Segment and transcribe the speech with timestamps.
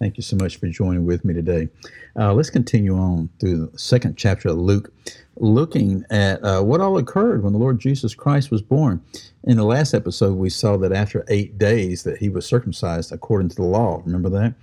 [0.00, 1.68] Thank you so much for joining with me today.
[2.18, 4.90] Uh, let's continue on through the second chapter of Luke,
[5.36, 9.02] looking at uh, what all occurred when the Lord Jesus Christ was born.
[9.44, 13.50] In the last episode, we saw that after eight days that he was circumcised according
[13.50, 14.00] to the law.
[14.06, 14.54] Remember that?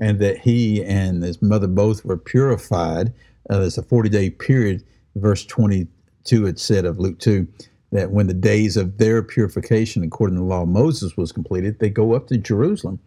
[0.00, 3.12] And that he and his mother both were purified.
[3.48, 4.82] Uh, there's a 40 day period.
[5.14, 7.46] Verse 22 it said of Luke 2
[7.92, 11.78] that when the days of their purification according to the law of Moses was completed,
[11.78, 12.98] they go up to Jerusalem.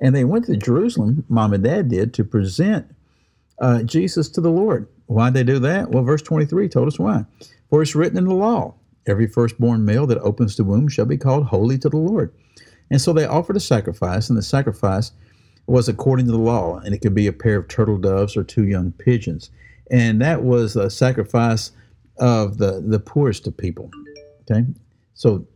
[0.00, 2.94] And they went to Jerusalem, mom and dad did, to present
[3.60, 4.88] uh, Jesus to the Lord.
[5.06, 5.90] Why'd they do that?
[5.90, 7.24] Well, verse 23 told us why.
[7.70, 8.74] For it's written in the law,
[9.06, 12.32] every firstborn male that opens the womb shall be called holy to the Lord.
[12.90, 15.12] And so they offered a sacrifice, and the sacrifice
[15.66, 18.44] was according to the law, and it could be a pair of turtle doves or
[18.44, 19.50] two young pigeons.
[19.90, 21.72] And that was a sacrifice
[22.18, 23.90] of the, the poorest of people.
[24.42, 24.66] Okay?
[25.14, 25.46] So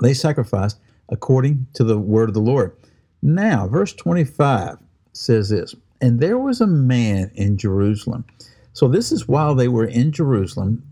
[0.00, 2.76] they sacrificed according to the word of the Lord.
[3.22, 4.78] Now, verse 25
[5.12, 8.24] says this And there was a man in Jerusalem.
[8.72, 10.82] So this is while they were in Jerusalem,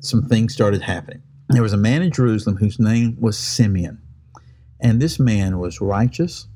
[0.00, 1.22] some things started happening.
[1.48, 4.00] There was a man in Jerusalem whose name was Simeon.
[4.80, 6.46] And this man was righteous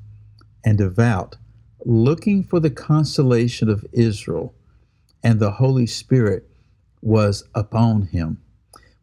[0.65, 1.37] and devout,
[1.85, 4.53] looking for the consolation of Israel,
[5.23, 6.49] and the Holy Spirit
[7.01, 8.41] was upon him.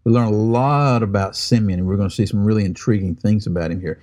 [0.06, 3.44] We learn a lot about Simeon, and we're going to see some really intriguing things
[3.44, 4.00] about him here.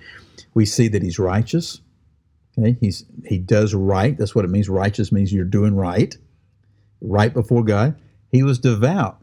[0.52, 1.80] We see that he's righteous.
[2.58, 4.14] Okay, he's he does right.
[4.18, 4.68] That's what it means.
[4.68, 6.14] Righteous means you're doing right,
[7.00, 7.96] right before God.
[8.30, 9.18] He was devout.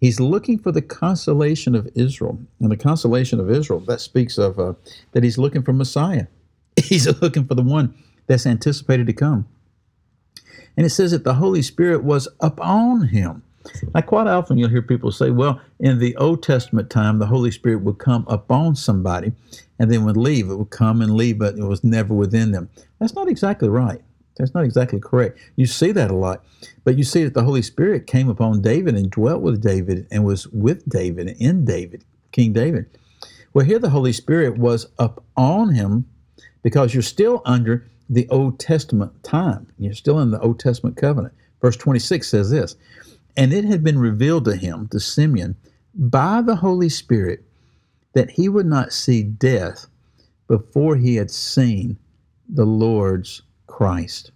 [0.00, 4.58] He's looking for the consolation of Israel, and the consolation of Israel that speaks of
[4.58, 4.72] uh,
[5.12, 6.28] that he's looking for Messiah.
[6.82, 7.94] He's looking for the one
[8.26, 9.46] that's anticipated to come.
[10.74, 13.42] And it says that the Holy Spirit was upon him.
[13.94, 17.50] Now, quite often you'll hear people say, well, in the Old Testament time, the Holy
[17.50, 19.32] Spirit would come upon somebody
[19.78, 20.50] and then would leave.
[20.50, 22.68] It would come and leave, but it was never within them.
[22.98, 24.02] That's not exactly right.
[24.36, 25.38] That's not exactly correct.
[25.56, 26.44] You see that a lot.
[26.82, 30.24] But you see that the Holy Spirit came upon David and dwelt with David and
[30.24, 32.86] was with David in David, King David.
[33.52, 36.06] Well, here the Holy Spirit was up on him
[36.62, 39.72] because you're still under the Old Testament time.
[39.78, 41.34] You're still in the Old Testament covenant.
[41.60, 42.76] Verse 26 says this
[43.36, 45.56] and it had been revealed to him, to Simeon,
[45.94, 47.44] by the Holy Spirit,
[48.14, 49.86] that he would not see death
[50.48, 51.96] before he had seen
[52.48, 54.30] the Lord's Christ.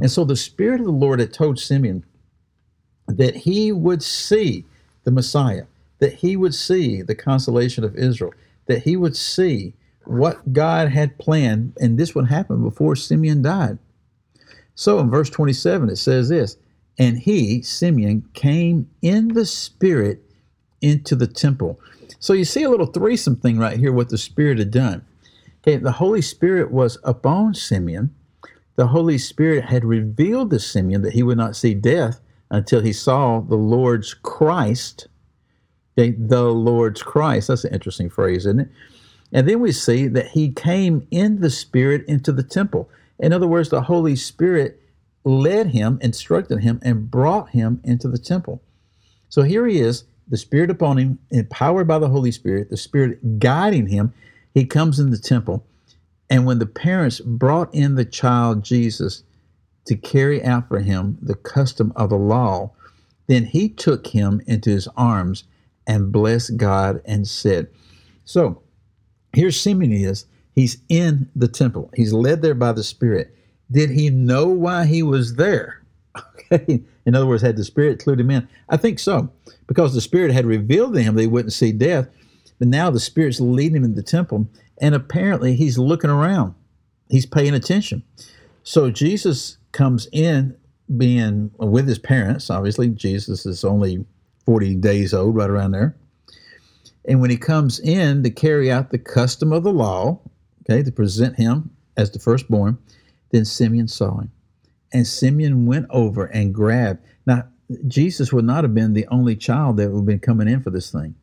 [0.00, 2.04] And so the Spirit of the Lord had told Simeon
[3.06, 4.64] that he would see
[5.04, 5.64] the Messiah,
[5.98, 8.32] that he would see the consolation of Israel,
[8.66, 9.74] that he would see
[10.04, 13.78] what God had planned, and this would happen before Simeon died.
[14.74, 16.56] So in verse 27, it says this
[16.98, 20.22] and he, Simeon, came in the Spirit
[20.80, 21.80] into the temple.
[22.18, 25.04] So you see a little threesome thing right here, what the Spirit had done.
[25.62, 28.14] Okay, the Holy Spirit was upon Simeon.
[28.76, 32.92] The Holy Spirit had revealed to Simeon that he would not see death until he
[32.92, 35.08] saw the Lord's Christ.
[35.96, 37.48] Okay, the Lord's Christ.
[37.48, 38.68] That's an interesting phrase, isn't it?
[39.32, 42.88] And then we see that he came in the Spirit into the temple.
[43.18, 44.80] In other words, the Holy Spirit
[45.24, 48.62] led him, instructed him, and brought him into the temple.
[49.28, 53.38] So here he is, the Spirit upon him, empowered by the Holy Spirit, the Spirit
[53.38, 54.12] guiding him.
[54.52, 55.66] He comes in the temple.
[56.30, 59.22] And when the parents brought in the child Jesus
[59.86, 62.72] to carry out for him the custom of the law,
[63.26, 65.44] then he took him into his arms
[65.86, 67.68] and blessed God and said,
[68.24, 68.62] So
[69.32, 70.26] here Simeon is.
[70.54, 71.90] He's in the temple.
[71.94, 73.36] He's led there by the Spirit.
[73.70, 75.82] Did he know why he was there?
[76.52, 76.82] Okay.
[77.06, 78.46] In other words, had the Spirit clued him in?
[78.68, 79.30] I think so,
[79.66, 82.06] because the Spirit had revealed to him that he wouldn't see death,
[82.58, 84.46] but now the Spirit's leading him in the temple,
[84.78, 86.54] and apparently he's looking around.
[87.08, 88.02] He's paying attention.
[88.62, 90.56] So Jesus comes in
[90.96, 92.50] being with his parents.
[92.50, 94.04] Obviously, Jesus is only
[94.44, 95.96] 40 days old, right around there.
[97.06, 100.20] And when he comes in to carry out the custom of the law,
[100.62, 102.78] okay, to present him as the firstborn,
[103.34, 104.30] then Simeon saw him.
[104.92, 107.04] And Simeon went over and grabbed.
[107.26, 107.48] Now,
[107.88, 110.70] Jesus would not have been the only child that would have been coming in for
[110.70, 111.16] this thing.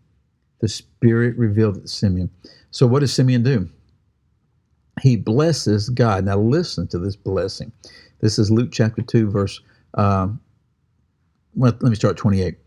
[0.60, 2.30] The Spirit revealed it to Simeon.
[2.70, 3.70] So, what does Simeon do?
[5.02, 6.26] He blesses God.
[6.26, 7.72] Now, listen to this blessing.
[8.20, 9.62] This is Luke chapter 2, verse,
[9.94, 10.42] um,
[11.56, 12.58] well, let me start 28.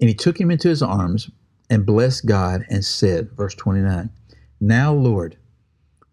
[0.00, 1.30] And he took him into his arms
[1.68, 4.08] and blessed God and said, verse 29,
[4.58, 5.36] Now, Lord,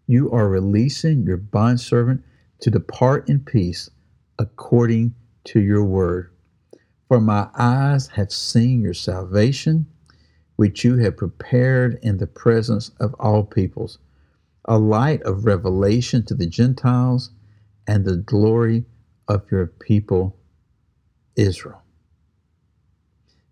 [0.06, 2.22] you are releasing your bondservant
[2.60, 3.90] to depart in peace
[4.38, 5.14] according
[5.44, 6.30] to your word.
[7.08, 9.86] For my eyes have seen your salvation,
[10.56, 13.98] which you have prepared in the presence of all peoples,
[14.64, 17.30] a light of revelation to the Gentiles
[17.86, 18.84] and the glory
[19.26, 20.36] of your people
[21.36, 21.82] Israel.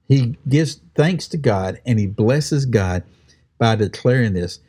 [0.08, 3.02] He gives thanks to God and he blesses God
[3.58, 4.60] by declaring this.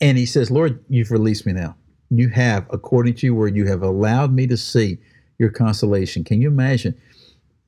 [0.00, 1.76] And he says, Lord, you've released me now.
[2.18, 4.98] You have, according to your word, you have allowed me to see
[5.38, 6.24] your consolation.
[6.24, 6.94] Can you imagine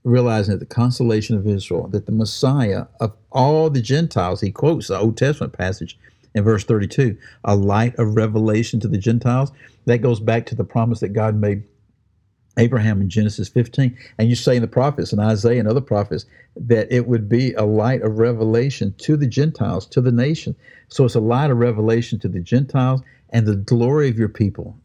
[0.04, 4.88] realizing that the consolation of Israel, that the Messiah of all the Gentiles, he quotes
[4.88, 5.98] the Old Testament passage
[6.34, 9.50] in verse 32, a light of revelation to the Gentiles.
[9.86, 11.64] That goes back to the promise that God made
[12.58, 13.96] Abraham in Genesis 15.
[14.18, 16.26] And you say in the prophets and Isaiah and other prophets
[16.56, 20.56] that it would be a light of revelation to the Gentiles, to the nation.
[20.88, 24.78] So it's a light of revelation to the Gentiles and the glory of your people.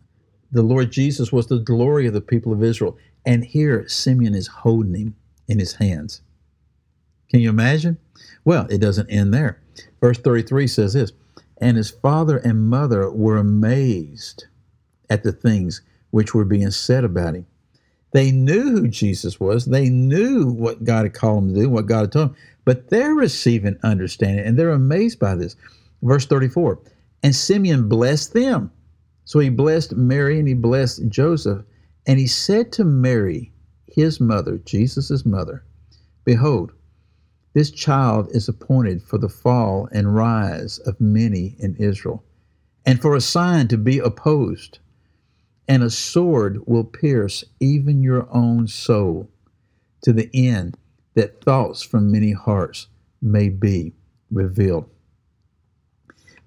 [0.52, 2.98] The Lord Jesus was the glory of the people of Israel.
[3.26, 5.16] And here Simeon is holding him
[5.48, 6.22] in his hands.
[7.30, 7.98] Can you imagine?
[8.44, 9.62] Well, it doesn't end there.
[10.02, 11.14] Verse 33 says this
[11.60, 14.46] And his father and mother were amazed
[15.10, 17.46] at the things which were being said about him.
[18.12, 19.66] They knew who Jesus was.
[19.66, 22.90] They knew what God had called them to do, what God had told them, but
[22.90, 25.56] they're receiving understanding and they're amazed by this.
[26.02, 26.80] Verse 34
[27.24, 28.72] And Simeon blessed them.
[29.24, 31.64] So he blessed Mary and he blessed Joseph.
[32.06, 33.52] And he said to Mary,
[33.88, 35.64] his mother, Jesus' mother,
[36.24, 36.72] Behold,
[37.54, 42.24] this child is appointed for the fall and rise of many in Israel,
[42.86, 44.80] and for a sign to be opposed
[45.72, 49.30] and a sword will pierce even your own soul
[50.02, 50.76] to the end
[51.14, 52.88] that thoughts from many hearts
[53.22, 53.94] may be
[54.30, 54.90] revealed.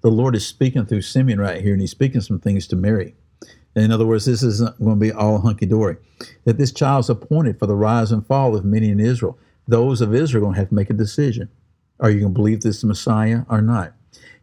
[0.01, 3.15] The Lord is speaking through Simeon right here, and he's speaking some things to Mary.
[3.75, 5.97] In other words, this isn't going to be all hunky dory.
[6.43, 9.39] That this child's appointed for the rise and fall of many in Israel.
[9.67, 11.49] Those of Israel are going to have to make a decision.
[11.99, 13.93] Are you going to believe this Messiah or not?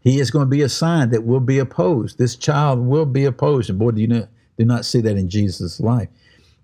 [0.01, 2.19] He is going to be a sign that will be opposed.
[2.19, 3.71] This child will be opposed.
[3.71, 4.27] And boy, do you know
[4.59, 6.09] do not see that in Jesus' life.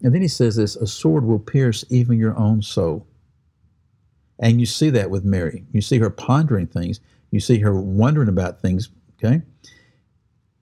[0.03, 3.07] And then he says this a sword will pierce even your own soul.
[4.39, 5.65] And you see that with Mary.
[5.73, 7.01] You see her pondering things,
[7.31, 9.43] you see her wondering about things, okay?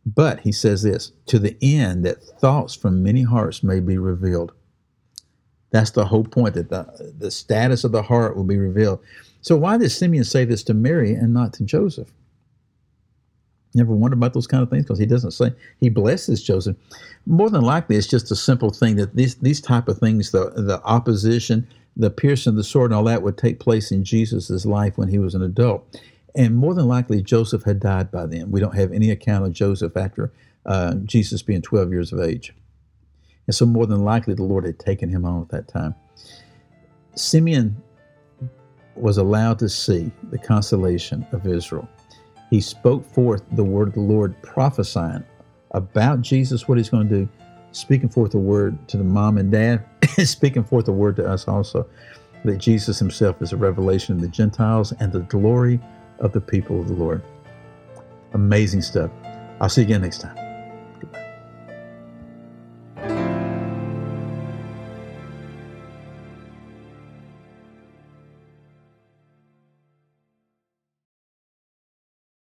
[0.06, 4.52] But he says this to the end that thoughts from many hearts may be revealed.
[5.70, 9.00] That's the whole point that the, the status of the heart will be revealed.
[9.42, 12.08] So, why does Simeon say this to Mary and not to Joseph?
[13.76, 14.84] You ever wonder about those kind of things?
[14.84, 16.78] Because he doesn't say he blesses Joseph.
[17.26, 20.50] More than likely, it's just a simple thing that these these type of things, the
[20.56, 24.64] the opposition, the piercing of the sword, and all that would take place in Jesus'
[24.64, 26.00] life when he was an adult.
[26.34, 28.50] And more than likely, Joseph had died by then.
[28.50, 30.32] We don't have any account of Joseph after
[30.64, 32.54] uh, Jesus being 12 years of age.
[33.46, 35.94] And so, more than likely, the Lord had taken him on at that time.
[37.14, 37.76] Simeon
[38.94, 41.86] was allowed to see the consolation of Israel
[42.50, 45.24] he spoke forth the word of the Lord, prophesying
[45.72, 47.28] about Jesus, what he's going to do,
[47.72, 49.84] speaking forth the word to the mom and dad,
[50.24, 51.86] speaking forth the word to us also,
[52.44, 55.80] that Jesus himself is a revelation of the Gentiles and the glory
[56.20, 57.22] of the people of the Lord.
[58.32, 59.10] Amazing stuff.
[59.60, 60.45] I'll see you again next time.